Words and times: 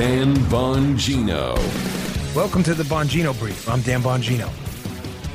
Dan 0.00 0.34
Bongino. 0.48 1.54
Welcome 2.34 2.62
to 2.62 2.72
the 2.72 2.84
Bongino 2.84 3.38
Brief. 3.38 3.68
I'm 3.68 3.82
Dan 3.82 4.00
Bongino. 4.00 4.48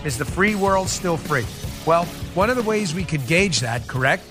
Is 0.04 0.18
the 0.18 0.26
free 0.26 0.56
world 0.56 0.90
still 0.90 1.18
free? 1.18 1.46
Well, 1.86 2.06
one 2.34 2.50
of 2.50 2.56
the 2.56 2.64
ways 2.64 2.96
we 2.96 3.04
could 3.04 3.28
gauge 3.28 3.60
that, 3.60 3.88
correct, 3.88 4.24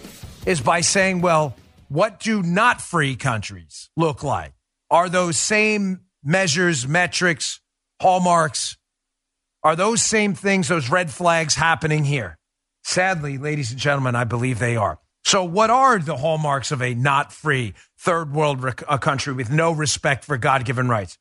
is 0.44 0.60
by 0.60 0.80
saying, 0.80 1.20
well, 1.20 1.54
what 1.86 2.18
do 2.18 2.42
not 2.42 2.80
free 2.80 3.14
countries 3.14 3.90
look 3.96 4.24
like? 4.24 4.54
Are 4.90 5.08
those 5.08 5.36
same 5.36 6.00
measures, 6.24 6.88
metrics, 6.88 7.60
hallmarks, 8.02 8.76
are 9.62 9.76
those 9.76 10.02
same 10.02 10.34
things, 10.34 10.66
those 10.66 10.90
red 10.90 11.12
flags 11.12 11.54
happening 11.54 12.02
here? 12.02 12.38
Sadly, 12.82 13.38
ladies 13.38 13.70
and 13.70 13.78
gentlemen, 13.78 14.16
I 14.16 14.24
believe 14.24 14.58
they 14.58 14.74
are. 14.74 14.98
So, 15.24 15.42
what 15.42 15.70
are 15.70 15.98
the 15.98 16.18
hallmarks 16.18 16.70
of 16.70 16.82
a 16.82 16.94
not 16.94 17.32
free 17.32 17.72
third 17.98 18.32
world 18.34 18.62
rec- 18.62 18.84
country 19.00 19.32
with 19.32 19.50
no 19.50 19.72
respect 19.72 20.22
for 20.24 20.36
God 20.36 20.66
given 20.66 20.88
rights? 20.88 21.18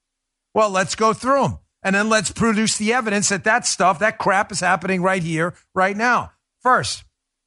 Well, 0.53 0.69
let's 0.69 0.95
go 0.95 1.13
through 1.13 1.41
them. 1.43 1.59
And 1.81 1.95
then 1.95 2.09
let's 2.09 2.31
produce 2.31 2.77
the 2.77 2.93
evidence 2.93 3.29
that 3.29 3.45
that 3.45 3.65
stuff, 3.65 3.99
that 3.99 4.17
crap 4.17 4.51
is 4.51 4.59
happening 4.59 5.01
right 5.01 5.23
here, 5.23 5.53
right 5.73 5.95
now. 5.95 6.31
First, 6.61 7.03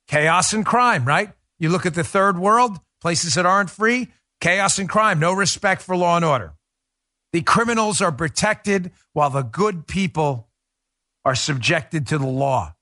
chaos 0.09 0.52
and 0.52 0.64
crime, 0.64 1.05
right? 1.05 1.30
You 1.59 1.69
look 1.69 1.87
at 1.87 1.95
the 1.95 2.05
third 2.05 2.38
world, 2.38 2.78
places 3.00 3.34
that 3.34 3.47
aren't 3.47 3.70
free, 3.70 4.09
chaos 4.41 4.78
and 4.78 4.88
crime, 4.88 5.19
no 5.19 5.33
respect 5.33 5.83
for 5.83 5.97
law 5.97 6.16
and 6.16 6.25
order. 6.25 6.55
The 7.33 7.42
criminals 7.42 8.00
are 8.00 8.12
protected 8.12 8.92
while 9.12 9.30
the 9.30 9.42
good 9.42 9.86
people 9.86 10.48
are 11.25 11.34
subjected 11.34 12.06
to 12.09 12.19
the 12.19 12.27
law. 12.27 12.75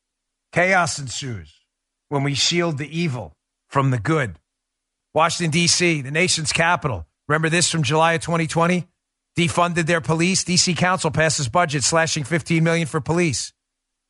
Chaos 0.53 0.99
ensues 0.99 1.53
when 2.09 2.23
we 2.23 2.35
shield 2.35 2.79
the 2.79 2.99
evil 3.01 3.37
from 3.75 3.91
the 3.91 3.99
good. 3.99 4.39
Washington, 5.15 5.51
D.C., 5.51 6.03
the 6.03 6.13
nation's 6.13 6.53
capital. 6.53 7.09
Remember 7.27 7.49
this 7.49 7.69
from 7.69 7.83
July 7.83 8.13
of 8.13 8.21
2020? 8.21 8.87
Defunded 9.37 9.87
their 9.87 10.01
police. 10.01 10.45
D.C. 10.45 10.75
Council 10.75 11.11
passes 11.11 11.49
budget 11.49 11.83
slashing 11.83 12.23
15 12.23 12.63
million 12.63 12.87
for 12.87 13.01
police. 13.01 13.53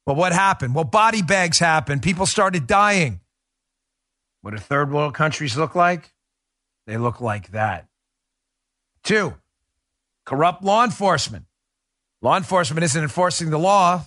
Well, 0.07 0.17
what 0.17 0.35
happened? 0.35 0.75
Well, 0.75 0.85
body 0.85 1.23
bags 1.23 1.59
happened. 1.59 2.03
People 2.03 2.27
started 2.27 2.67
dying. 2.67 3.21
What 4.43 4.51
do 4.51 4.59
third 4.59 4.93
world 4.93 5.15
countries 5.15 5.57
look 5.57 5.75
like? 5.75 6.13
They 6.87 6.99
look 6.99 7.23
like 7.23 7.53
that. 7.53 7.87
Two, 9.03 9.33
corrupt 10.27 10.63
law 10.63 10.85
enforcement. 10.85 11.47
Law 12.21 12.37
enforcement 12.37 12.85
isn't 12.85 13.03
enforcing 13.03 13.49
the 13.49 13.59
law, 13.59 14.05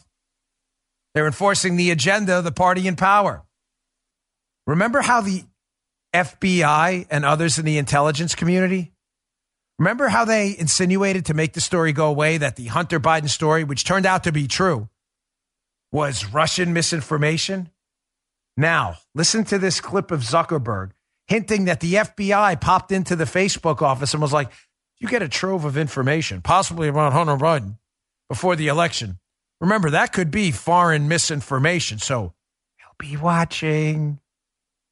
they're 1.16 1.26
enforcing 1.26 1.78
the 1.78 1.90
agenda 1.90 2.38
of 2.38 2.44
the 2.44 2.52
party 2.52 2.88
in 2.88 2.96
power. 2.96 3.44
Remember 4.68 5.02
how 5.02 5.22
the 5.22 5.46
FBI 6.18 7.08
and 7.10 7.26
others 7.26 7.58
in 7.58 7.66
the 7.66 7.78
intelligence 7.78 8.36
community, 8.36 8.92
remember 9.80 10.08
how 10.08 10.26
they 10.26 10.56
insinuated 10.58 11.26
to 11.26 11.34
make 11.34 11.54
the 11.54 11.62
story 11.62 11.94
go 11.94 12.08
away 12.08 12.38
that 12.38 12.56
the 12.56 12.68
Hunter 12.68 13.00
Biden 13.00 13.30
story, 13.30 13.64
which 13.64 13.86
turned 13.86 14.06
out 14.06 14.24
to 14.26 14.32
be 14.32 14.48
true, 14.48 14.90
was 15.92 16.26
Russian 16.26 16.74
misinformation? 16.74 17.70
Now, 18.56 18.98
listen 19.14 19.44
to 19.46 19.60
this 19.60 19.80
clip 19.80 20.12
of 20.12 20.22
Zuckerberg 20.22 20.92
hinting 21.28 21.66
that 21.66 21.80
the 21.80 21.96
FBI 21.96 22.60
popped 22.60 22.92
into 22.92 23.16
the 23.16 23.26
Facebook 23.26 23.82
office 23.82 24.14
and 24.14 24.22
was 24.22 24.34
like, 24.34 24.52
You 25.00 25.08
get 25.08 25.22
a 25.22 25.30
trove 25.30 25.66
of 25.66 25.78
information, 25.78 26.42
possibly 26.42 26.88
about 26.88 27.14
Hunter 27.14 27.38
Biden, 27.38 27.78
before 28.30 28.56
the 28.56 28.68
election. 28.68 29.20
Remember, 29.62 29.90
that 29.90 30.14
could 30.14 30.32
be 30.32 30.52
foreign 30.52 31.08
misinformation. 31.08 32.00
So 32.00 32.34
he'll 32.78 33.10
be 33.10 33.18
watching. 33.18 34.20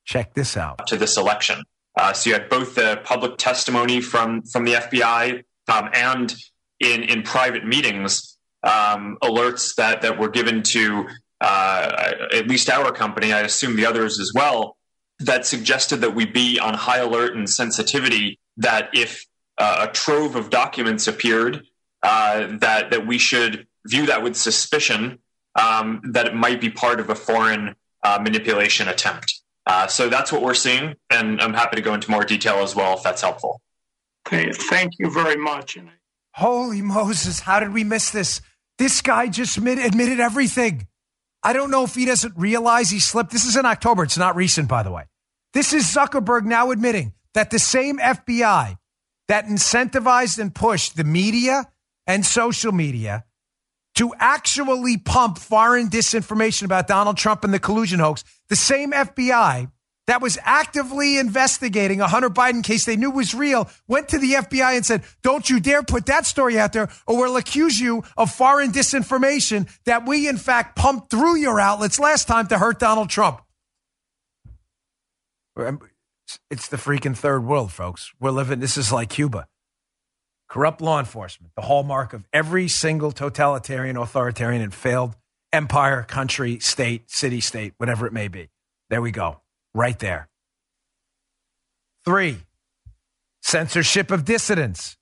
Check 0.06 0.34
this 0.34 0.56
out. 0.56 0.88
To 0.88 0.98
this 0.98 1.17
election. 1.17 1.64
Uh, 1.98 2.14
so 2.14 2.30
you 2.30 2.34
had 2.34 2.50
both 2.50 2.75
the 2.75 3.02
public 3.03 3.38
testimony 3.38 4.02
from, 4.02 4.44
from 4.44 4.66
the 4.66 4.73
FBI 4.73 5.44
um, 5.67 5.89
and 5.94 6.36
in, 6.80 7.03
in 7.03 7.23
private 7.23 7.66
meetings, 7.66 8.38
um, 8.64 9.17
alerts 9.23 9.76
that, 9.76 10.02
that 10.02 10.20
were 10.20 10.30
given 10.30 10.61
to 10.61 11.08
uh, 11.42 12.14
at 12.33 12.48
least 12.48 12.70
our 12.70 12.92
company, 12.92 13.31
I 13.31 13.42
assume 13.42 13.76
the 13.76 13.86
others 13.86 14.20
as 14.20 14.32
well, 14.33 14.77
that 15.20 15.45
suggested 15.45 15.98
that 15.98 16.16
we 16.16 16.26
be 16.26 16.60
on 16.60 16.73
high 16.73 16.98
alert 16.98 17.36
and 17.36 17.49
sensitivity 17.49 18.39
that 18.58 18.89
if 18.93 19.26
uh, 19.58 19.87
a 19.89 19.92
trove 19.93 20.36
of 20.36 20.49
documents 20.49 21.08
appeared, 21.08 21.66
uh, 22.04 22.48
that, 22.60 22.92
that 22.92 23.08
we 23.08 23.17
should 23.17 23.67
view 23.86 24.05
that 24.08 24.23
with 24.23 24.36
suspicion 24.36 25.20
um, 25.55 26.02
that 26.11 26.26
it 26.27 26.36
might 26.36 26.60
be 26.60 26.70
part 26.70 26.99
of 26.99 27.10
a 27.10 27.16
foreign 27.16 27.76
uh, 28.04 28.20
manipulation 28.22 28.87
attempt. 28.87 29.42
Uh, 29.65 29.87
so 29.87 30.09
that's 30.09 30.31
what 30.31 30.42
we're 30.42 30.53
seeing, 30.53 30.95
and 31.09 31.42
I'm 31.42 31.53
happy 31.53 31.76
to 31.76 31.81
go 31.81 31.93
into 31.93 32.11
more 32.11 32.23
detail 32.23 32.58
as 32.58 32.76
well 32.76 32.95
if 32.98 33.03
that's 33.03 33.21
helpful. 33.21 33.61
Okay, 34.27 34.52
thank 34.52 34.93
you 34.99 35.11
very 35.11 35.36
much. 35.36 35.77
Holy 36.33 36.81
Moses, 36.81 37.39
how 37.39 37.59
did 37.59 37.73
we 37.73 37.83
miss 37.83 38.11
this? 38.11 38.42
This 38.77 39.02
guy 39.02 39.27
just 39.27 39.58
admitted, 39.58 39.86
admitted 39.86 40.20
everything. 40.20 40.87
I 41.42 41.54
don't 41.54 41.71
know 41.71 41.83
if 41.83 41.95
he 41.95 42.05
doesn't 42.05 42.33
realize 42.36 42.89
he 42.89 42.99
slipped. 42.99 43.31
This 43.31 43.45
is 43.45 43.55
in 43.55 43.65
October. 43.65 44.04
It's 44.04 44.17
not 44.17 44.36
recent, 44.36 44.67
by 44.67 44.83
the 44.83 44.92
way. 44.92 45.04
This 45.54 45.73
is 45.73 45.86
Zuckerberg 45.86 46.43
now 46.43 46.71
admitting 46.71 47.14
that 47.33 47.52
the 47.52 47.59
same 47.59 47.98
FBI 47.99 48.77
that 49.27 49.45
incentivized 49.45 50.39
and 50.39 50.54
pushed 50.54 50.98
the 50.98 51.04
media 51.04 51.65
and 52.08 52.25
social 52.25 52.71
media 52.71 53.25
to 53.95 54.14
actually 54.20 54.98
pump 54.98 55.38
foreign 55.38 55.89
disinformation 55.89 56.64
about 56.64 56.88
Donald 56.88 57.17
Trump 57.17 57.44
and 57.44 57.54
the 57.54 57.60
collusion 57.60 58.00
hoax, 58.00 58.23
the 58.50 58.56
same 58.56 58.92
FBI 58.92 59.72
that 60.08 60.22
was 60.22 60.38
actively 60.44 61.17
investigating 61.17 62.00
a 62.00 62.08
Hunter 62.08 62.30
Biden 62.30 62.64
case 62.64 62.86
they 62.86 62.95
knew 62.95 63.10
was 63.10 63.34
real 63.34 63.70
went 63.88 64.10
to 64.10 64.20
the 64.20 64.34
FBI 64.34 64.76
and 64.76 64.86
said, 64.86 65.04
Don't 65.23 65.50
you 65.50 65.60
dare 65.60 65.82
put 65.82 66.05
that 66.05 66.26
story 66.26 66.60
out 66.60 66.73
there, 66.73 66.89
or 67.08 67.17
we'll 67.17 67.38
accuse 67.38 67.80
you 67.80 68.04
of 68.16 68.32
foreign 68.32 68.72
disinformation 68.72 69.67
that 69.86 70.08
we, 70.08 70.28
in 70.28 70.38
fact, 70.38 70.76
pumped 70.76 71.10
through 71.10 71.38
your 71.38 71.60
outlets 71.60 72.00
last 72.00 72.28
time 72.28 72.48
to 72.48 72.58
hurt 72.58 72.80
Donald 72.80 73.10
Trump. 73.10 73.42
It's 76.52 76.67
the 76.67 76.78
freaking 76.78 77.16
third 77.16 77.45
world, 77.45 77.72
folks. 77.72 78.11
We're 78.20 78.32
living, 78.32 78.60
this 78.60 78.78
is 78.78 78.92
like 78.92 79.10
Cuba 79.10 79.48
corrupt 80.48 80.82
law 80.82 81.00
enforcement, 81.00 81.54
the 81.56 81.64
hallmark 81.64 82.14
of 82.14 82.23
every 82.32 82.67
single 82.67 83.11
totalitarian, 83.11 83.98
authoritarian, 83.98 84.61
and 84.61 84.73
failed 84.73 85.16
empire, 85.52 86.04
country, 86.04 86.60
state, 86.60 87.10
city, 87.10 87.39
state, 87.39 87.73
whatever 87.78 88.06
it 88.06 88.14
may 88.14 88.28
be. 88.28 88.50
There 88.89 89.02
we 89.02 89.11
go, 89.11 89.42
right 89.73 89.98
there. 90.00 90.28
Three, 92.04 92.38
censorship 93.42 94.11
of 94.11 94.26
dissidents. 94.26 94.98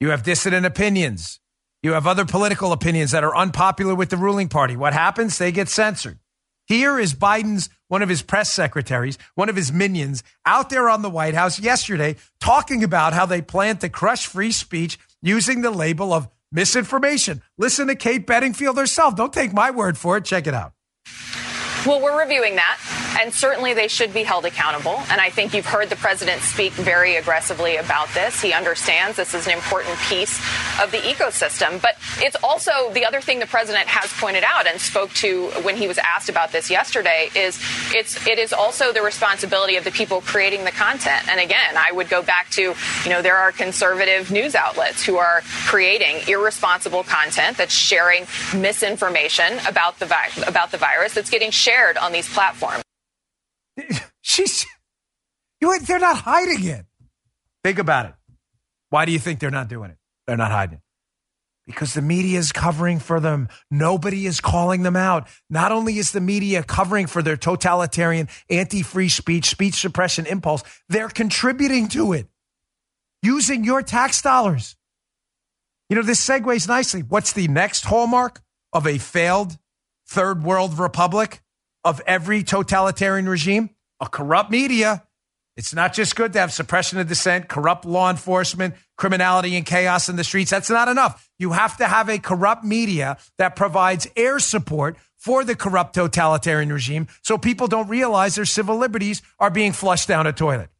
You 0.00 0.10
have 0.10 0.22
dissident 0.22 0.66
opinions. 0.66 1.40
You 1.82 1.92
have 1.92 2.06
other 2.06 2.24
political 2.24 2.72
opinions 2.72 3.10
that 3.12 3.22
are 3.22 3.36
unpopular 3.36 3.94
with 3.94 4.08
the 4.10 4.16
ruling 4.16 4.48
party. 4.48 4.76
What 4.76 4.92
happens? 4.92 5.38
They 5.38 5.52
get 5.52 5.68
censored. 5.68 6.18
Here 6.66 6.98
is 6.98 7.14
Biden's, 7.14 7.68
one 7.88 8.02
of 8.02 8.08
his 8.08 8.22
press 8.22 8.50
secretaries, 8.50 9.18
one 9.34 9.48
of 9.48 9.56
his 9.56 9.70
minions, 9.72 10.22
out 10.46 10.70
there 10.70 10.88
on 10.88 11.02
the 11.02 11.10
White 11.10 11.34
House 11.34 11.60
yesterday 11.60 12.16
talking 12.40 12.82
about 12.82 13.12
how 13.12 13.26
they 13.26 13.42
plan 13.42 13.76
to 13.78 13.88
crush 13.88 14.26
free 14.26 14.50
speech 14.50 14.98
using 15.20 15.60
the 15.60 15.70
label 15.70 16.12
of 16.12 16.28
misinformation. 16.50 17.42
Listen 17.58 17.88
to 17.88 17.94
Kate 17.94 18.26
Bedingfield 18.26 18.78
herself. 18.78 19.14
Don't 19.14 19.32
take 19.32 19.52
my 19.52 19.70
word 19.70 19.98
for 19.98 20.16
it. 20.16 20.24
Check 20.24 20.46
it 20.46 20.54
out. 20.54 20.72
Well, 21.84 22.00
we're 22.00 22.18
reviewing 22.18 22.56
that, 22.56 22.78
and 23.20 23.32
certainly 23.32 23.74
they 23.74 23.88
should 23.88 24.12
be 24.12 24.22
held 24.22 24.44
accountable. 24.44 25.02
And 25.10 25.20
I 25.20 25.30
think 25.30 25.54
you've 25.54 25.66
heard 25.66 25.90
the 25.90 25.96
president 25.96 26.42
speak 26.42 26.72
very 26.72 27.16
aggressively 27.16 27.76
about 27.76 28.08
this. 28.14 28.40
He 28.40 28.52
understands 28.52 29.16
this 29.16 29.34
is 29.34 29.46
an 29.46 29.52
important 29.52 29.98
piece 30.08 30.38
of 30.80 30.90
the 30.90 30.98
ecosystem. 30.98 31.80
But 31.80 31.96
it's 32.18 32.36
also 32.42 32.90
the 32.92 33.04
other 33.04 33.20
thing 33.20 33.38
the 33.38 33.46
president 33.46 33.86
has 33.86 34.12
pointed 34.12 34.44
out 34.44 34.66
and 34.66 34.80
spoke 34.80 35.12
to 35.14 35.48
when 35.62 35.76
he 35.76 35.88
was 35.88 35.98
asked 35.98 36.28
about 36.28 36.52
this 36.52 36.70
yesterday 36.70 37.28
is 37.34 37.60
it's 37.92 38.26
it 38.26 38.38
is 38.38 38.52
also 38.52 38.92
the 38.92 39.02
responsibility 39.02 39.76
of 39.76 39.84
the 39.84 39.90
people 39.90 40.20
creating 40.20 40.64
the 40.64 40.70
content. 40.70 41.28
And 41.28 41.40
again, 41.40 41.76
I 41.76 41.92
would 41.92 42.08
go 42.08 42.22
back 42.22 42.50
to 42.50 42.62
you 42.62 43.10
know 43.10 43.22
there 43.22 43.36
are 43.36 43.52
conservative 43.52 44.30
news 44.30 44.54
outlets 44.54 45.04
who 45.04 45.16
are 45.16 45.42
creating 45.66 46.28
irresponsible 46.28 47.02
content 47.04 47.56
that's 47.56 47.74
sharing 47.74 48.26
misinformation 48.54 49.58
about 49.66 49.98
the 49.98 50.06
about 50.46 50.70
the 50.70 50.78
virus 50.78 51.14
that's 51.14 51.30
getting 51.30 51.50
shared 51.50 51.96
on 51.96 52.12
these 52.12 52.28
platforms. 52.28 52.83
She's, 54.20 54.66
you, 55.60 55.78
they're 55.80 55.98
not 55.98 56.18
hiding 56.18 56.64
it. 56.64 56.86
Think 57.62 57.78
about 57.78 58.06
it. 58.06 58.14
Why 58.90 59.04
do 59.04 59.12
you 59.12 59.18
think 59.18 59.40
they're 59.40 59.50
not 59.50 59.68
doing 59.68 59.90
it? 59.90 59.96
They're 60.26 60.36
not 60.36 60.50
hiding 60.50 60.76
it. 60.76 60.80
Because 61.66 61.94
the 61.94 62.02
media 62.02 62.38
is 62.38 62.52
covering 62.52 62.98
for 62.98 63.20
them. 63.20 63.48
Nobody 63.70 64.26
is 64.26 64.40
calling 64.40 64.82
them 64.82 64.96
out. 64.96 65.28
Not 65.48 65.72
only 65.72 65.98
is 65.98 66.12
the 66.12 66.20
media 66.20 66.62
covering 66.62 67.06
for 67.06 67.22
their 67.22 67.38
totalitarian, 67.38 68.28
anti 68.50 68.82
free 68.82 69.08
speech, 69.08 69.46
speech 69.46 69.76
suppression 69.76 70.26
impulse, 70.26 70.62
they're 70.90 71.08
contributing 71.08 71.88
to 71.88 72.12
it 72.12 72.28
using 73.22 73.64
your 73.64 73.82
tax 73.82 74.20
dollars. 74.20 74.76
You 75.88 75.96
know, 75.96 76.02
this 76.02 76.26
segues 76.26 76.68
nicely. 76.68 77.00
What's 77.00 77.32
the 77.32 77.48
next 77.48 77.86
hallmark 77.86 78.42
of 78.72 78.86
a 78.86 78.98
failed 78.98 79.56
third 80.06 80.42
world 80.42 80.78
republic? 80.78 81.40
Of 81.84 82.00
every 82.06 82.42
totalitarian 82.42 83.28
regime? 83.28 83.70
A 84.00 84.08
corrupt 84.08 84.50
media 84.50 85.04
It's 85.56 85.72
not 85.72 85.92
just 85.92 86.16
good 86.16 86.32
to 86.32 86.40
have 86.40 86.52
suppression 86.52 86.98
of 86.98 87.06
dissent, 87.06 87.48
corrupt 87.48 87.84
law 87.84 88.10
enforcement, 88.10 88.74
criminality 88.96 89.56
and 89.56 89.64
chaos 89.64 90.08
in 90.08 90.16
the 90.16 90.24
streets. 90.24 90.50
That's 90.50 90.70
not 90.70 90.88
enough. 90.88 91.30
You 91.38 91.52
have 91.52 91.76
to 91.76 91.86
have 91.86 92.08
a 92.08 92.18
corrupt 92.18 92.64
media 92.64 93.18
that 93.38 93.54
provides 93.54 94.08
air 94.16 94.40
support 94.40 94.96
for 95.16 95.44
the 95.44 95.54
corrupt 95.54 95.94
totalitarian 95.94 96.72
regime 96.72 97.06
so 97.22 97.38
people 97.38 97.68
don't 97.68 97.88
realize 97.88 98.34
their 98.34 98.44
civil 98.44 98.76
liberties 98.76 99.22
are 99.38 99.50
being 99.50 99.72
flushed 99.72 100.08
down 100.08 100.26
a 100.26 100.32
toilet. 100.32 100.70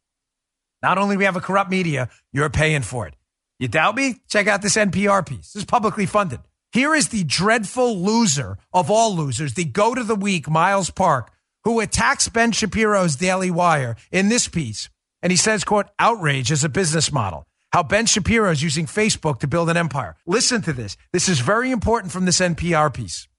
Not 0.81 0.97
only 0.97 1.15
we 1.17 1.23
have 1.23 1.37
a 1.37 1.41
corrupt 1.41 1.71
media, 1.71 2.09
you're 2.33 2.49
paying 2.49 2.81
for 2.81 3.07
it. 3.07 3.15
You 3.59 3.69
doubt 3.69 3.95
me? 3.95 4.17
Check 4.27 4.47
out 4.47 4.61
this 4.61 4.75
NPR 4.75 5.25
piece. 5.25 5.53
This 5.53 5.63
is 5.63 5.65
publicly 5.65 6.05
funded. 6.05 6.41
Here 6.75 6.93
is 6.93 7.07
the 7.07 7.23
dreadful 7.23 7.97
loser 7.97 8.57
of 8.73 8.91
all 8.91 9.15
losers, 9.15 9.53
the 9.53 9.63
goat 9.63 9.97
of 9.97 10.07
the 10.07 10.13
week, 10.13 10.49
Miles 10.49 10.89
Park, 10.89 11.31
who 11.63 11.79
attacks 11.79 12.27
Ben 12.27 12.51
Shapiro's 12.51 13.15
Daily 13.15 13.49
Wire 13.49 13.95
in 14.11 14.27
this 14.27 14.49
piece. 14.49 14.89
And 15.21 15.31
he 15.31 15.37
says, 15.37 15.63
quote, 15.63 15.85
outrage 15.99 16.51
is 16.51 16.65
a 16.65 16.69
business 16.69 17.13
model. 17.13 17.45
How 17.71 17.81
Ben 17.81 18.07
Shapiro 18.07 18.51
is 18.51 18.61
using 18.61 18.87
Facebook 18.87 19.39
to 19.39 19.47
build 19.47 19.69
an 19.69 19.77
empire. 19.77 20.17
Listen 20.27 20.61
to 20.63 20.73
this. 20.73 20.97
This 21.13 21.29
is 21.29 21.39
very 21.39 21.71
important 21.71 22.11
from 22.11 22.25
this 22.25 22.41
NPR 22.41 22.93
piece. 22.93 23.29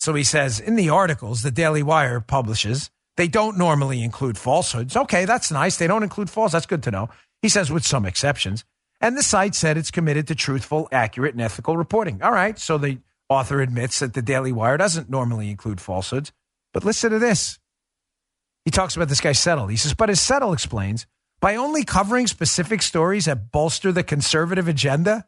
So 0.00 0.12
he 0.14 0.24
says, 0.24 0.58
in 0.58 0.74
the 0.74 0.90
articles 0.90 1.42
the 1.42 1.52
Daily 1.52 1.84
Wire 1.84 2.18
publishes, 2.18 2.90
they 3.16 3.28
don't 3.28 3.56
normally 3.56 4.02
include 4.02 4.36
falsehoods. 4.36 4.96
Okay, 4.96 5.26
that's 5.26 5.52
nice. 5.52 5.76
They 5.76 5.86
don't 5.86 6.02
include 6.02 6.28
false. 6.28 6.50
That's 6.50 6.66
good 6.66 6.82
to 6.82 6.90
know. 6.90 7.08
He 7.40 7.48
says, 7.48 7.70
with 7.70 7.86
some 7.86 8.04
exceptions. 8.04 8.64
And 9.04 9.18
the 9.18 9.22
site 9.22 9.54
said 9.54 9.76
it's 9.76 9.90
committed 9.90 10.28
to 10.28 10.34
truthful, 10.34 10.88
accurate, 10.90 11.34
and 11.34 11.42
ethical 11.42 11.76
reporting. 11.76 12.22
All 12.22 12.32
right. 12.32 12.58
So 12.58 12.78
the 12.78 13.00
author 13.28 13.60
admits 13.60 13.98
that 13.98 14.14
the 14.14 14.22
Daily 14.22 14.50
Wire 14.50 14.78
doesn't 14.78 15.10
normally 15.10 15.50
include 15.50 15.78
falsehoods. 15.78 16.32
But 16.72 16.84
listen 16.84 17.10
to 17.10 17.18
this. 17.18 17.58
He 18.64 18.70
talks 18.70 18.96
about 18.96 19.10
this 19.10 19.20
guy 19.20 19.32
Settle. 19.32 19.66
He 19.66 19.76
says, 19.76 19.92
but 19.92 20.08
as 20.08 20.22
Settle 20.22 20.54
explains, 20.54 21.06
by 21.38 21.54
only 21.56 21.84
covering 21.84 22.26
specific 22.26 22.80
stories 22.80 23.26
that 23.26 23.52
bolster 23.52 23.92
the 23.92 24.02
conservative 24.02 24.68
agenda, 24.68 25.26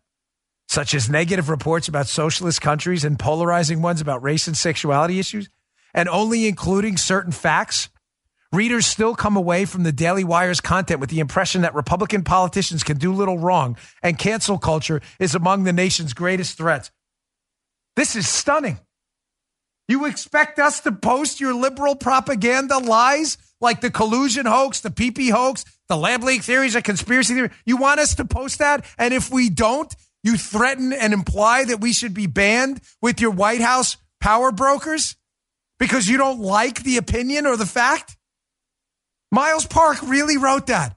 such 0.68 0.94
as 0.94 1.10
negative 1.10 1.50
reports 1.50 1.86
about 1.86 2.06
socialist 2.06 2.62
countries 2.62 3.04
and 3.04 3.18
polarizing 3.18 3.82
ones 3.82 4.00
about 4.00 4.22
race 4.22 4.46
and 4.46 4.56
sexuality 4.56 5.18
issues, 5.18 5.50
and 5.92 6.08
only 6.08 6.48
including 6.48 6.96
certain 6.96 7.30
facts, 7.30 7.90
readers 8.56 8.86
still 8.86 9.14
come 9.14 9.36
away 9.36 9.66
from 9.66 9.82
the 9.82 9.92
Daily 9.92 10.24
Wire's 10.24 10.60
content 10.60 10.98
with 10.98 11.10
the 11.10 11.20
impression 11.20 11.62
that 11.62 11.74
Republican 11.74 12.24
politicians 12.24 12.82
can 12.82 12.96
do 12.96 13.12
little 13.12 13.38
wrong 13.38 13.76
and 14.02 14.18
cancel 14.18 14.58
culture 14.58 15.02
is 15.20 15.34
among 15.34 15.64
the 15.64 15.72
nation's 15.72 16.14
greatest 16.14 16.56
threats. 16.56 16.90
This 17.94 18.16
is 18.16 18.26
stunning. 18.26 18.80
You 19.88 20.06
expect 20.06 20.58
us 20.58 20.80
to 20.80 20.92
post 20.92 21.38
your 21.38 21.54
liberal 21.54 21.94
propaganda 21.94 22.78
lies 22.78 23.38
like 23.60 23.80
the 23.80 23.90
collusion 23.90 24.46
hoax, 24.46 24.80
the 24.80 24.90
PP 24.90 25.30
hoax, 25.30 25.64
the 25.88 25.96
lab 25.96 26.24
leak 26.24 26.42
theories, 26.42 26.74
a 26.74 26.82
conspiracy 26.82 27.34
theory? 27.34 27.50
You 27.64 27.76
want 27.76 28.00
us 28.00 28.14
to 28.16 28.24
post 28.24 28.58
that? 28.58 28.84
And 28.98 29.14
if 29.14 29.30
we 29.30 29.48
don't, 29.48 29.94
you 30.24 30.36
threaten 30.36 30.92
and 30.92 31.12
imply 31.12 31.64
that 31.64 31.80
we 31.80 31.92
should 31.92 32.14
be 32.14 32.26
banned 32.26 32.80
with 33.00 33.20
your 33.20 33.30
White 33.30 33.60
House 33.60 33.96
power 34.20 34.50
brokers 34.50 35.14
because 35.78 36.08
you 36.08 36.16
don't 36.16 36.40
like 36.40 36.82
the 36.82 36.96
opinion 36.96 37.46
or 37.46 37.56
the 37.56 37.66
fact? 37.66 38.15
Miles 39.30 39.66
Park 39.66 40.02
really 40.02 40.36
wrote 40.36 40.66
that. 40.68 40.96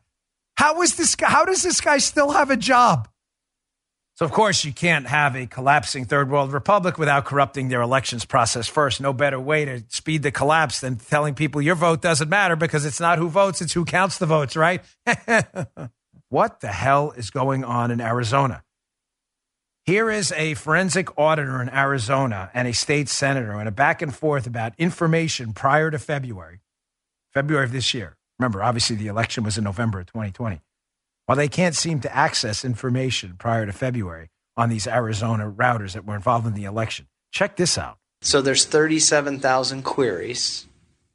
How 0.55 0.81
is 0.81 0.95
this 0.95 1.15
guy, 1.15 1.29
how 1.29 1.45
does 1.45 1.63
this 1.63 1.81
guy 1.81 1.97
still 1.99 2.31
have 2.31 2.49
a 2.49 2.57
job? 2.57 3.07
So, 4.15 4.25
of 4.25 4.33
course, 4.33 4.65
you 4.65 4.73
can't 4.73 5.07
have 5.07 5.33
a 5.37 5.47
collapsing 5.47 6.03
third 6.03 6.29
world 6.29 6.51
republic 6.51 6.97
without 6.97 7.23
corrupting 7.23 7.69
their 7.69 7.81
elections 7.81 8.25
process 8.25 8.67
first. 8.67 8.99
No 8.99 9.13
better 9.13 9.39
way 9.39 9.63
to 9.63 9.81
speed 9.87 10.23
the 10.23 10.31
collapse 10.31 10.81
than 10.81 10.97
telling 10.97 11.35
people 11.35 11.61
your 11.61 11.75
vote 11.75 12.01
doesn't 12.01 12.27
matter 12.27 12.57
because 12.57 12.83
it's 12.83 12.99
not 12.99 13.17
who 13.17 13.29
votes, 13.29 13.61
it's 13.61 13.71
who 13.71 13.85
counts 13.85 14.17
the 14.17 14.25
votes, 14.25 14.57
right? 14.57 14.83
what 16.29 16.59
the 16.59 16.67
hell 16.67 17.11
is 17.11 17.29
going 17.29 17.63
on 17.63 17.91
in 17.91 18.01
Arizona? 18.01 18.65
Here 19.85 20.11
is 20.11 20.33
a 20.33 20.53
forensic 20.55 21.17
auditor 21.17 21.61
in 21.61 21.69
Arizona 21.69 22.51
and 22.53 22.67
a 22.67 22.73
state 22.73 23.07
senator 23.07 23.53
and 23.53 23.69
a 23.69 23.71
back 23.71 24.01
and 24.01 24.13
forth 24.13 24.45
about 24.45 24.73
information 24.77 25.53
prior 25.53 25.89
to 25.89 25.97
February, 25.97 26.59
February 27.33 27.63
of 27.63 27.71
this 27.71 27.93
year. 27.93 28.17
Remember, 28.39 28.63
obviously, 28.63 28.95
the 28.95 29.07
election 29.07 29.43
was 29.43 29.57
in 29.57 29.65
November 29.65 29.99
of 29.99 30.07
2020 30.07 30.61
while 31.25 31.35
they 31.35 31.47
can't 31.47 31.75
seem 31.75 31.99
to 31.99 32.15
access 32.15 32.65
information 32.65 33.35
prior 33.37 33.65
to 33.67 33.71
February 33.71 34.29
on 34.57 34.69
these 34.69 34.87
Arizona 34.87 35.47
routers 35.47 35.93
that 35.93 36.03
were 36.03 36.15
involved 36.15 36.47
in 36.47 36.55
the 36.55 36.63
election. 36.63 37.05
Check 37.31 37.55
this 37.55 37.77
out. 37.77 37.99
So 38.21 38.41
there's 38.41 38.65
37,000 38.65 39.83
queries. 39.83 40.65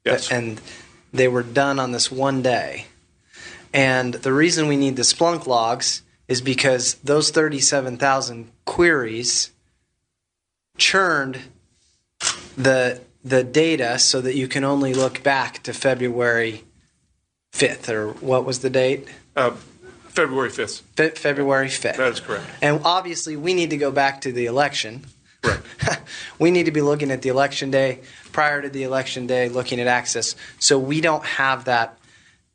Yes. 0.05 0.31
And 0.31 0.61
they 1.11 1.27
were 1.27 1.43
done 1.43 1.79
on 1.79 1.91
this 1.91 2.09
one 2.09 2.41
day. 2.41 2.85
And 3.73 4.13
the 4.13 4.31
reason 4.31 4.69
we 4.69 4.77
need 4.77 4.95
the 4.95 5.01
Splunk 5.01 5.47
logs 5.47 6.01
is 6.29 6.41
because 6.41 6.93
those 7.03 7.29
37,000 7.31 8.49
queries 8.63 9.51
churned 10.77 11.39
the 12.57 13.01
the 13.23 13.43
data 13.43 13.97
so 13.99 14.21
that 14.21 14.35
you 14.35 14.47
can 14.47 14.63
only 14.63 14.93
look 14.93 15.23
back 15.23 15.61
to 15.63 15.73
February 15.73 16.63
5th 17.55 17.89
or 17.89 18.11
what 18.13 18.45
was 18.45 18.59
the 18.59 18.69
date? 18.69 19.07
Uh, 19.35 19.51
February 20.09 20.49
5th. 20.49 20.81
Fe- 20.95 21.09
February 21.09 21.67
5th. 21.67 21.97
That 21.97 22.13
is 22.13 22.19
correct. 22.19 22.45
And 22.61 22.81
obviously, 22.83 23.35
we 23.35 23.53
need 23.53 23.69
to 23.71 23.77
go 23.77 23.91
back 23.91 24.21
to 24.21 24.31
the 24.31 24.45
election. 24.45 25.05
Right. 25.43 25.59
we 26.39 26.51
need 26.51 26.65
to 26.65 26.71
be 26.71 26.81
looking 26.81 27.11
at 27.11 27.21
the 27.21 27.29
election 27.29 27.71
day, 27.71 28.01
prior 28.31 28.61
to 28.61 28.69
the 28.69 28.83
election 28.83 29.27
day, 29.27 29.49
looking 29.49 29.79
at 29.79 29.87
access. 29.87 30.35
So 30.59 30.79
we 30.79 31.01
don't 31.01 31.25
have 31.25 31.65
that, 31.65 31.97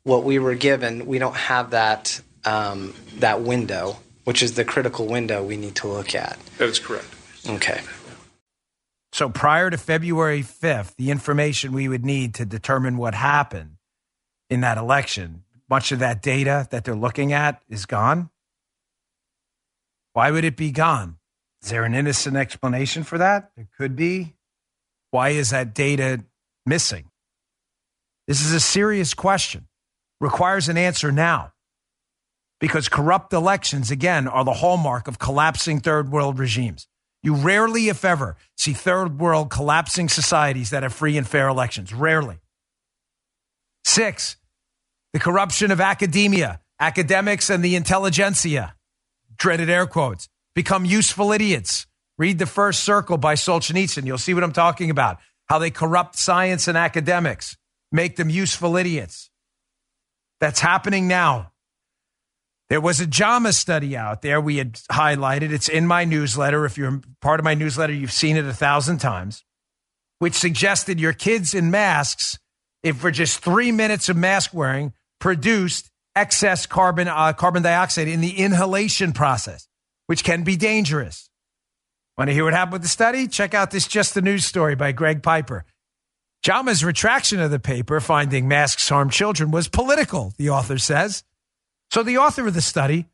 what 0.03 0.23
we 0.23 0.39
were 0.39 0.55
given, 0.55 1.05
we 1.05 1.19
don't 1.19 1.35
have 1.35 1.71
that, 1.71 2.21
um, 2.45 2.93
that 3.17 3.41
window, 3.41 3.97
which 4.23 4.43
is 4.43 4.53
the 4.53 4.65
critical 4.65 5.07
window 5.07 5.43
we 5.43 5.57
need 5.57 5.75
to 5.77 5.87
look 5.87 6.13
at. 6.15 6.37
That 6.57 6.69
is 6.69 6.79
correct. 6.79 7.07
Okay. 7.47 7.81
So 9.13 9.29
prior 9.29 9.69
to 9.69 9.77
February 9.77 10.41
5th, 10.41 10.95
the 10.95 11.11
information 11.11 11.73
we 11.73 11.87
would 11.87 12.05
need 12.05 12.35
to 12.35 12.45
determine 12.45 12.97
what 12.97 13.13
happened 13.13 13.77
in 14.51 14.61
that 14.61 14.77
election, 14.77 15.43
much 15.69 15.93
of 15.93 15.99
that 15.99 16.21
data 16.21 16.67
that 16.71 16.83
they're 16.83 16.93
looking 16.93 17.31
at 17.31 17.63
is 17.69 17.85
gone. 17.85 18.29
Why 20.11 20.29
would 20.29 20.43
it 20.43 20.57
be 20.57 20.71
gone? 20.71 21.17
Is 21.63 21.69
there 21.69 21.85
an 21.85 21.95
innocent 21.95 22.35
explanation 22.35 23.03
for 23.03 23.17
that? 23.17 23.51
There 23.55 23.69
could 23.77 23.95
be. 23.95 24.35
Why 25.11 25.29
is 25.29 25.51
that 25.51 25.73
data 25.73 26.25
missing? 26.65 27.05
This 28.27 28.43
is 28.43 28.51
a 28.51 28.59
serious 28.59 29.13
question. 29.13 29.67
Requires 30.19 30.67
an 30.67 30.77
answer 30.77 31.13
now. 31.13 31.53
Because 32.59 32.89
corrupt 32.89 33.31
elections, 33.31 33.89
again, 33.89 34.27
are 34.27 34.43
the 34.43 34.53
hallmark 34.53 35.07
of 35.07 35.17
collapsing 35.17 35.79
third 35.79 36.11
world 36.11 36.37
regimes. 36.37 36.87
You 37.23 37.35
rarely, 37.35 37.87
if 37.87 38.03
ever, 38.03 38.35
see 38.57 38.73
third 38.73 39.17
world 39.17 39.49
collapsing 39.49 40.09
societies 40.09 40.71
that 40.71 40.83
have 40.83 40.93
free 40.93 41.17
and 41.17 41.27
fair 41.27 41.47
elections. 41.47 41.93
Rarely. 41.93 42.39
Six, 43.85 44.37
the 45.13 45.19
corruption 45.19 45.71
of 45.71 45.81
academia, 45.81 46.61
academics, 46.79 47.49
and 47.49 47.63
the 47.63 47.75
intelligentsia, 47.75 48.75
dreaded 49.37 49.69
air 49.69 49.85
quotes, 49.85 50.29
become 50.55 50.85
useful 50.85 51.31
idiots. 51.31 51.85
Read 52.17 52.39
The 52.39 52.45
First 52.45 52.83
Circle 52.83 53.17
by 53.17 53.35
Solzhenitsyn. 53.35 54.05
You'll 54.05 54.17
see 54.17 54.33
what 54.33 54.43
I'm 54.43 54.53
talking 54.53 54.89
about. 54.89 55.17
How 55.47 55.59
they 55.59 55.71
corrupt 55.71 56.15
science 56.17 56.67
and 56.67 56.77
academics, 56.77 57.57
make 57.91 58.15
them 58.15 58.29
useful 58.29 58.77
idiots. 58.77 59.29
That's 60.39 60.59
happening 60.59 61.07
now. 61.07 61.51
There 62.69 62.79
was 62.79 63.01
a 63.01 63.05
JAMA 63.05 63.51
study 63.51 63.97
out 63.97 64.21
there 64.21 64.39
we 64.39 64.57
had 64.57 64.73
highlighted. 64.91 65.51
It's 65.51 65.67
in 65.67 65.85
my 65.85 66.05
newsletter. 66.05 66.65
If 66.65 66.77
you're 66.77 67.01
part 67.21 67.39
of 67.39 67.43
my 67.43 67.53
newsletter, 67.53 67.91
you've 67.91 68.13
seen 68.13 68.37
it 68.37 68.45
a 68.45 68.53
thousand 68.53 68.99
times, 68.99 69.43
which 70.19 70.35
suggested 70.35 70.99
your 70.99 71.11
kids 71.11 71.53
in 71.53 71.69
masks, 71.69 72.39
if 72.81 72.97
for 72.97 73.11
just 73.11 73.39
three 73.39 73.73
minutes 73.73 74.07
of 74.07 74.15
mask 74.15 74.53
wearing, 74.53 74.93
produced 75.21 75.89
excess 76.15 76.65
carbon, 76.65 77.07
uh, 77.07 77.33
carbon 77.33 77.63
dioxide 77.63 78.07
in 78.07 78.19
the 78.19 78.37
inhalation 78.37 79.13
process, 79.13 79.67
which 80.07 80.23
can 80.23 80.43
be 80.43 80.57
dangerous. 80.57 81.29
Want 82.17 82.29
to 82.29 82.33
hear 82.33 82.43
what 82.43 82.53
happened 82.53 82.73
with 82.73 82.81
the 82.81 82.89
study? 82.89 83.27
Check 83.27 83.53
out 83.53 83.71
this 83.71 83.87
Just 83.87 84.13
the 84.13 84.21
News 84.21 84.45
story 84.45 84.75
by 84.75 84.91
Greg 84.91 85.23
Piper. 85.23 85.63
JAMA's 86.43 86.83
retraction 86.83 87.39
of 87.39 87.51
the 87.51 87.59
paper 87.59 87.99
finding 87.99 88.47
masks 88.47 88.89
harm 88.89 89.09
children 89.09 89.51
was 89.51 89.67
political, 89.67 90.33
the 90.37 90.49
author 90.49 90.77
says. 90.77 91.23
So 91.91 92.03
the 92.03 92.17
author 92.17 92.47
of 92.47 92.53
the 92.53 92.61
study 92.61 93.05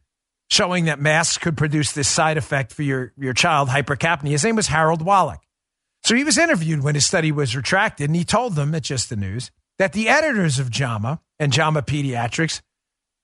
showing 0.50 0.86
that 0.86 1.00
masks 1.00 1.38
could 1.38 1.58
produce 1.58 1.92
this 1.92 2.08
side 2.08 2.38
effect 2.38 2.74
for 2.74 2.84
your, 2.84 3.14
your 3.18 3.34
child, 3.34 3.70
hypercapnia, 3.70 4.30
his 4.30 4.44
name 4.44 4.56
was 4.56 4.68
Harald 4.68 5.06
Walach. 5.06 5.40
So 6.04 6.16
he 6.16 6.24
was 6.24 6.38
interviewed 6.38 6.84
when 6.84 6.96
his 6.96 7.06
study 7.06 7.32
was 7.34 7.56
retracted, 7.56 8.10
and 8.10 8.16
he 8.16 8.24
told 8.24 8.56
them 8.56 8.74
at 8.74 8.84
Just 8.84 9.10
the 9.10 9.18
News 9.18 9.52
that 9.78 9.94
the 9.94 10.08
editors 10.08 10.58
of 10.58 10.72
JAMA 10.72 11.20
and 11.40 11.54
JAMA 11.54 11.84
Pediatrics 11.84 12.62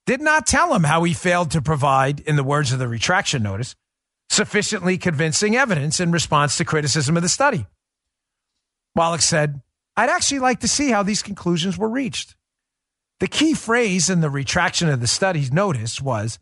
did 0.05 0.21
not 0.21 0.45
tell 0.45 0.73
him 0.73 0.83
how 0.83 1.03
he 1.03 1.13
failed 1.13 1.51
to 1.51 1.61
provide, 1.61 2.19
in 2.21 2.35
the 2.35 2.43
words 2.43 2.71
of 2.71 2.79
the 2.79 2.87
retraction 2.87 3.43
notice, 3.43 3.75
sufficiently 4.29 4.97
convincing 4.97 5.55
evidence 5.55 5.99
in 5.99 6.11
response 6.11 6.57
to 6.57 6.65
criticism 6.65 7.15
of 7.15 7.23
the 7.23 7.29
study. 7.29 7.65
Walach 8.97 9.21
said, 9.21 9.61
I'd 9.95 10.09
actually 10.09 10.39
like 10.39 10.59
to 10.61 10.67
see 10.67 10.89
how 10.89 11.03
these 11.03 11.21
conclusions 11.21 11.77
were 11.77 11.89
reached. 11.89 12.35
The 13.19 13.27
key 13.27 13.53
phrase 13.53 14.09
in 14.09 14.21
the 14.21 14.29
retraction 14.29 14.89
of 14.89 14.99
the 14.99 15.07
studies 15.07 15.51
notice 15.51 16.01
was 16.01 16.39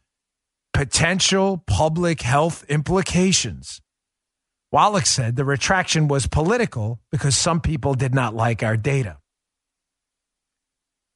potential 0.73 1.63
public 1.67 2.21
health 2.21 2.63
implications. 2.69 3.81
Walach 4.73 5.05
said 5.05 5.35
the 5.35 5.45
retraction 5.45 6.07
was 6.07 6.27
political 6.27 6.99
because 7.11 7.35
some 7.35 7.59
people 7.59 7.93
did 7.93 8.15
not 8.15 8.33
like 8.33 8.63
our 8.63 8.77
data. 8.77 9.17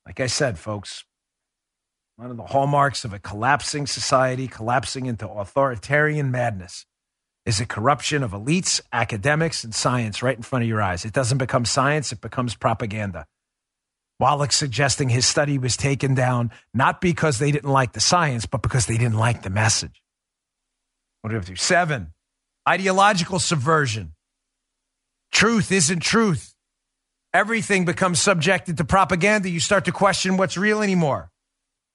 Like 0.05 0.19
I 0.19 0.27
said, 0.27 0.59
folks, 0.59 1.03
one 2.15 2.31
of 2.31 2.37
the 2.37 2.45
hallmarks 2.45 3.03
of 3.03 3.13
a 3.13 3.19
collapsing 3.19 3.87
society, 3.87 4.47
collapsing 4.47 5.05
into 5.05 5.27
authoritarian 5.27 6.31
madness, 6.31 6.85
is 7.45 7.57
the 7.57 7.65
corruption 7.65 8.23
of 8.23 8.31
elites, 8.31 8.81
academics, 8.93 9.63
and 9.63 9.75
science 9.75 10.23
right 10.23 10.37
in 10.37 10.43
front 10.43 10.63
of 10.63 10.69
your 10.69 10.81
eyes. 10.81 11.05
It 11.05 11.13
doesn't 11.13 11.37
become 11.37 11.65
science, 11.65 12.11
it 12.11 12.21
becomes 12.21 12.55
propaganda. 12.55 13.25
Walach 14.21 14.53
suggesting 14.53 15.09
his 15.09 15.25
study 15.25 15.57
was 15.57 15.75
taken 15.75 16.15
down 16.15 16.51
not 16.73 17.01
because 17.01 17.37
they 17.37 17.51
didn't 17.51 17.69
like 17.69 17.91
the 17.91 17.99
science, 17.99 18.45
but 18.45 18.61
because 18.61 18.85
they 18.85 18.97
didn't 18.97 19.17
like 19.17 19.43
the 19.43 19.49
message. 19.49 20.01
What 21.21 21.29
do 21.29 21.33
we 21.33 21.37
have 21.37 21.45
to 21.45 21.51
do? 21.51 21.55
Seven, 21.57 22.13
ideological 22.67 23.39
subversion. 23.39 24.13
Truth 25.31 25.71
isn't 25.71 25.99
truth. 25.99 26.54
Everything 27.35 27.83
becomes 27.83 28.21
subjected 28.21 28.77
to 28.77 28.85
propaganda. 28.85 29.49
You 29.49 29.59
start 29.59 29.83
to 29.85 29.91
question 29.91 30.37
what's 30.37 30.55
real 30.55 30.81
anymore. 30.81 31.31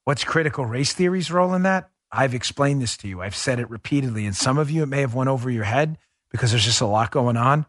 What's 0.05 0.23
critical 0.23 0.67
race 0.67 0.93
theory's 0.93 1.31
role 1.31 1.55
in 1.55 1.63
that? 1.63 1.89
I've 2.13 2.35
explained 2.35 2.83
this 2.83 2.95
to 2.99 3.09
you. 3.09 3.23
I've 3.23 3.35
said 3.35 3.59
it 3.59 3.71
repeatedly, 3.71 4.27
and 4.27 4.37
some 4.37 4.59
of 4.59 4.71
you 4.71 4.83
it 4.83 4.89
may 4.89 5.01
have 5.01 5.15
went 5.15 5.31
over 5.31 5.49
your 5.49 5.65
head 5.65 5.97
because 6.31 6.51
there's 6.51 6.67
just 6.67 6.83
a 6.83 6.87
lot 6.87 7.11
going 7.11 7.39
on. 7.39 7.65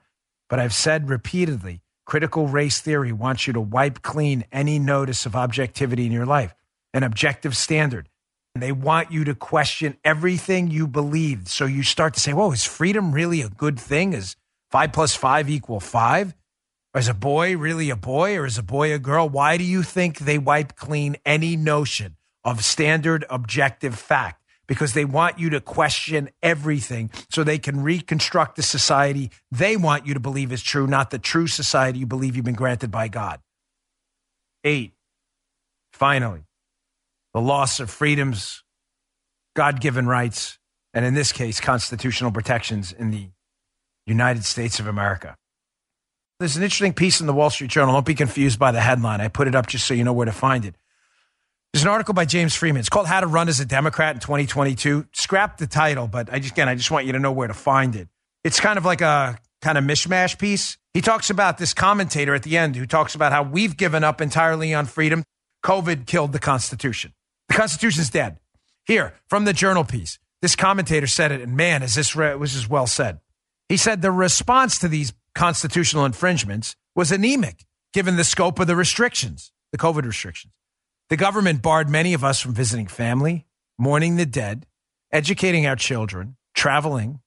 But 0.50 0.60
I've 0.60 0.74
said 0.74 1.08
repeatedly 1.08 1.80
critical 2.06 2.46
race 2.46 2.82
theory 2.82 3.14
wants 3.14 3.48
you 3.48 3.54
to 3.54 3.62
wipe 3.62 4.02
clean 4.02 4.44
any 4.52 4.78
notice 4.78 5.26
of 5.26 5.38
objectivity 5.38 6.06
in 6.06 6.12
your 6.12 6.26
life, 6.26 6.54
an 6.94 7.04
objective 7.04 7.56
standard. 7.56 8.10
And 8.54 8.62
they 8.62 8.74
want 8.74 9.14
you 9.14 9.24
to 9.24 9.34
question 9.34 9.96
everything 10.04 10.70
you 10.70 10.88
believed. 10.90 11.48
So 11.48 11.68
you 11.68 11.84
start 11.84 12.16
to 12.16 12.20
say, 12.20 12.34
whoa, 12.34 12.52
is 12.52 12.66
freedom 12.66 13.14
really 13.14 13.42
a 13.42 13.48
good 13.48 13.80
thing? 13.80 14.12
Is 14.12 14.36
five 14.72 14.92
plus 14.92 15.16
five 15.16 15.50
equal 15.50 15.80
five? 15.80 16.36
Is 16.94 17.08
a 17.08 17.14
boy 17.14 17.56
really 17.56 17.90
a 17.90 17.96
boy 17.96 18.38
or 18.38 18.46
is 18.46 18.58
a 18.58 18.64
boy 18.64 18.94
a 18.94 19.00
girl? 19.00 19.30
Why 19.30 19.56
do 19.56 19.64
you 19.64 19.82
think 19.82 20.20
they 20.20 20.38
wipe 20.38 20.76
clean 20.76 21.16
any 21.26 21.56
notion 21.56 22.18
of 22.44 22.66
standard 22.66 23.24
objective 23.30 23.96
fact? 23.96 24.44
Because 24.68 24.94
they 24.94 25.06
want 25.06 25.40
you 25.40 25.50
to 25.52 25.62
question 25.62 26.30
everything 26.44 27.10
so 27.30 27.44
they 27.44 27.60
can 27.60 27.82
reconstruct 27.82 28.58
the 28.58 28.64
society 28.64 29.32
they 29.52 29.78
want 29.78 30.06
you 30.06 30.14
to 30.14 30.20
believe 30.20 30.52
is 30.52 30.62
true, 30.62 30.86
not 30.86 31.12
the 31.12 31.20
true 31.20 31.48
society 31.48 32.00
you 32.00 32.06
believe 32.06 32.36
you've 32.36 32.46
been 32.46 32.56
granted 32.56 32.92
by 32.92 33.08
God. 33.08 33.40
Eight, 34.64 34.94
finally, 35.94 36.44
the 37.34 37.42
loss 37.42 37.80
of 37.80 37.90
freedoms, 37.90 38.64
God 39.56 39.82
given 39.82 40.08
rights, 40.08 40.60
and 40.94 41.06
in 41.06 41.14
this 41.14 41.32
case, 41.32 41.60
constitutional 41.60 42.32
protections 42.32 42.92
in 42.92 43.12
the 43.12 43.30
United 44.06 44.44
States 44.44 44.80
of 44.80 44.88
America. 44.88 45.38
There's 46.42 46.58
an 46.58 46.64
interesting 46.64 46.94
piece 46.94 47.22
in 47.22 47.28
the 47.28 47.34
Wall 47.34 47.52
Street 47.52 47.70
Journal. 47.70 47.94
Don't 47.94 48.04
be 48.04 48.16
confused 48.16 48.58
by 48.58 48.72
the 48.72 48.82
headline. 48.82 49.22
I 49.22 49.28
put 49.28 49.48
it 49.48 49.54
up 49.54 49.68
just 49.68 49.86
so 49.86 49.94
you 49.94 50.04
know 50.04 50.12
where 50.12 50.26
to 50.26 50.32
find 50.32 50.66
it. 50.66 50.74
There's 51.72 51.84
an 51.84 51.90
article 51.90 52.16
by 52.16 52.26
James 52.26 52.56
Freeman. 52.56 52.80
It's 52.80 52.90
called 52.90 53.06
How 53.06 53.20
to 53.20 53.28
Run 53.28 53.48
as 53.48 53.60
a 53.60 53.66
Democrat 53.66 54.16
in 54.16 54.22
2022. 54.22 55.06
Scrap 55.14 55.58
the 55.58 55.68
title, 55.68 56.08
but 56.08 56.34
I 56.34 56.40
just, 56.40 56.54
again, 56.54 56.68
I 56.68 56.74
just 56.74 56.90
want 56.90 57.06
you 57.06 57.12
to 57.12 57.20
know 57.20 57.32
where 57.32 57.48
to 57.48 57.54
find 57.54 57.96
it. 57.96 58.08
It's 58.44 58.60
kind 58.60 58.80
of 58.80 58.86
like 58.86 59.02
a 59.02 59.38
kind 59.62 59.78
of 59.78 59.84
mishmash 59.84 60.40
piece. 60.40 60.80
He 60.96 61.02
talks 61.02 61.30
about 61.30 61.60
this 61.60 61.76
commentator 61.76 62.34
at 62.34 62.42
the 62.42 62.58
end 62.58 62.76
who 62.76 62.88
talks 62.88 63.14
about 63.14 63.32
how 63.32 63.44
we've 63.44 63.78
given 63.78 64.04
up 64.04 64.20
entirely 64.20 64.74
on 64.74 64.88
freedom. 64.88 65.24
COVID 65.64 66.08
killed 66.08 66.34
the 66.34 66.40
Constitution. 66.40 67.14
The 67.50 67.54
Constitution's 67.54 68.10
dead. 68.10 68.40
Here, 68.88 69.14
from 69.30 69.46
the 69.46 69.54
journal 69.54 69.84
piece, 69.84 70.18
this 70.42 70.56
commentator 70.56 71.06
said 71.06 71.32
it, 71.32 71.42
and 71.42 71.56
man, 71.56 71.84
is 71.84 71.94
this 71.94 72.16
re- 72.16 72.36
was 72.36 72.54
just 72.54 72.68
well 72.68 72.88
said. 72.88 73.20
He 73.70 73.78
said 73.78 74.02
the 74.02 74.12
response 74.12 74.80
to 74.80 74.88
these 74.88 75.14
constitutional 75.36 76.06
infringements 76.06 76.76
was 76.96 77.12
anemic 77.12 77.66
given 77.94 78.16
the 78.16 78.24
scope 78.24 78.60
of 78.60 78.68
the 78.68 78.76
restrictions, 78.76 79.52
the 79.72 79.78
COVID 79.78 80.04
restrictions. 80.04 80.54
The 81.10 81.18
government 81.18 81.62
barred 81.62 81.90
many 81.90 82.14
of 82.14 82.24
us 82.24 82.40
from 82.40 82.54
visiting 82.54 82.88
family, 82.88 83.46
mourning 83.78 84.16
the 84.16 84.26
dead, 84.26 84.66
educating 85.12 85.66
our 85.66 85.76
children, 85.76 86.38
traveling, 86.56 87.20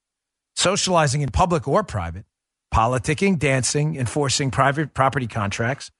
socializing 0.56 1.20
in 1.20 1.30
public 1.30 1.68
or 1.68 1.82
private, 1.82 2.24
politicking, 2.72 3.38
dancing, 3.38 3.96
enforcing 3.96 4.50
private 4.50 4.94
property 4.94 5.26
contracts, 5.26 5.90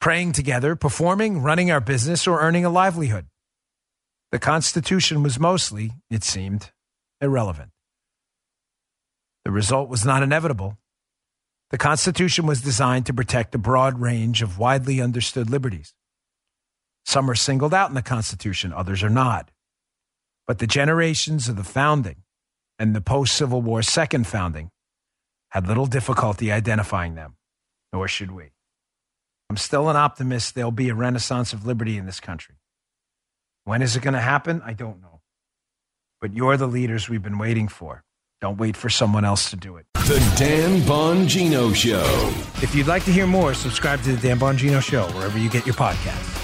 praying 0.00 0.32
together, 0.32 0.74
performing, 0.74 1.42
running 1.42 1.70
our 1.70 1.80
business, 1.80 2.26
or 2.26 2.40
earning 2.40 2.64
a 2.64 2.70
livelihood. 2.70 3.26
The 4.32 4.38
Constitution 4.38 5.22
was 5.22 5.38
mostly, 5.38 5.92
it 6.10 6.24
seemed, 6.24 6.72
irrelevant. 7.20 7.70
The 9.44 9.50
result 9.50 9.88
was 9.88 10.04
not 10.04 10.22
inevitable. 10.22 10.78
The 11.70 11.78
Constitution 11.78 12.46
was 12.46 12.60
designed 12.60 13.06
to 13.06 13.14
protect 13.14 13.54
a 13.54 13.58
broad 13.58 14.00
range 14.00 14.42
of 14.42 14.58
widely 14.58 15.00
understood 15.00 15.50
liberties. 15.50 15.94
Some 17.04 17.30
are 17.30 17.34
singled 17.34 17.74
out 17.74 17.88
in 17.88 17.94
the 17.94 18.02
Constitution, 18.02 18.72
others 18.72 19.02
are 19.02 19.10
not. 19.10 19.50
But 20.46 20.58
the 20.58 20.66
generations 20.66 21.48
of 21.48 21.56
the 21.56 21.64
founding 21.64 22.22
and 22.78 22.94
the 22.94 23.00
post 23.00 23.34
Civil 23.34 23.62
War 23.62 23.82
second 23.82 24.26
founding 24.26 24.70
had 25.50 25.66
little 25.66 25.86
difficulty 25.86 26.50
identifying 26.50 27.14
them, 27.14 27.36
nor 27.92 28.08
should 28.08 28.30
we. 28.30 28.50
I'm 29.48 29.56
still 29.56 29.88
an 29.88 29.96
optimist 29.96 30.54
there'll 30.54 30.70
be 30.70 30.88
a 30.88 30.94
renaissance 30.94 31.52
of 31.52 31.66
liberty 31.66 31.96
in 31.96 32.06
this 32.06 32.20
country. 32.20 32.56
When 33.64 33.82
is 33.82 33.96
it 33.96 34.02
going 34.02 34.14
to 34.14 34.20
happen? 34.20 34.62
I 34.64 34.72
don't 34.72 35.00
know. 35.00 35.20
But 36.20 36.34
you're 36.34 36.56
the 36.56 36.66
leaders 36.66 37.08
we've 37.08 37.22
been 37.22 37.38
waiting 37.38 37.68
for. 37.68 38.04
Don't 38.44 38.58
wait 38.58 38.76
for 38.76 38.90
someone 38.90 39.24
else 39.24 39.48
to 39.48 39.56
do 39.56 39.78
it. 39.78 39.86
The 39.94 40.20
Dan 40.36 40.80
Bongino 40.80 41.74
Show. 41.74 42.04
If 42.62 42.74
you'd 42.74 42.86
like 42.86 43.02
to 43.06 43.10
hear 43.10 43.26
more, 43.26 43.54
subscribe 43.54 44.02
to 44.02 44.14
the 44.14 44.20
Dan 44.20 44.38
Bongino 44.38 44.82
Show 44.82 45.06
wherever 45.16 45.38
you 45.38 45.48
get 45.48 45.64
your 45.64 45.74
podcasts. 45.74 46.43